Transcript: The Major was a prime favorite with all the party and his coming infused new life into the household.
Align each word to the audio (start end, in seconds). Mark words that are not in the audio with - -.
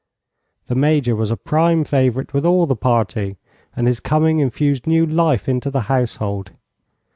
The 0.65 0.73
Major 0.73 1.15
was 1.15 1.29
a 1.29 1.37
prime 1.37 1.83
favorite 1.83 2.33
with 2.33 2.43
all 2.43 2.65
the 2.65 2.75
party 2.75 3.37
and 3.75 3.85
his 3.85 3.99
coming 3.99 4.39
infused 4.39 4.87
new 4.87 5.05
life 5.05 5.47
into 5.47 5.69
the 5.69 5.81
household. 5.81 6.53